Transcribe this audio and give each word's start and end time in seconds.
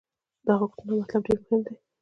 دا 0.45 0.53
غوښتنه 0.59 0.91
او 0.97 1.05
طلب 1.09 1.21
ډېر 1.27 1.39
مهم 1.43 1.59
دی. 1.65 1.75